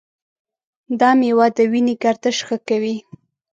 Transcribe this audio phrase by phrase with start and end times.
[0.99, 2.95] دا میوه د وینې گردش ښه کوي.